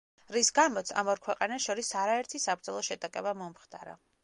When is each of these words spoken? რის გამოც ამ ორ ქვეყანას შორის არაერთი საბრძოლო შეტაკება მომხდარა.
რის 0.35 0.47
გამოც 0.59 0.93
ამ 1.01 1.11
ორ 1.13 1.21
ქვეყანას 1.27 1.67
შორის 1.67 1.91
არაერთი 2.01 2.43
საბრძოლო 2.47 2.83
შეტაკება 2.91 3.37
მომხდარა. 3.45 3.97